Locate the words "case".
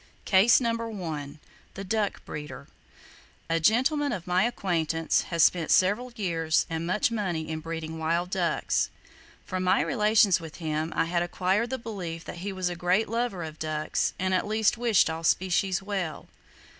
0.25-0.59